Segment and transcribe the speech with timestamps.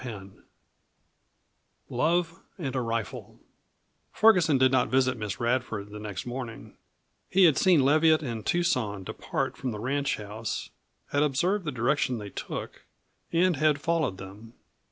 [0.03, 0.43] CHAPTER XX
[1.91, 3.39] LOVE AND A RIFLE
[4.11, 6.75] Ferguson did not visit Miss Radford the next morning
[7.29, 10.71] he had seen Leviatt and Tucson depart from the ranchhouse,
[11.11, 12.85] had observed the direction they took,
[13.31, 14.53] and had followed them.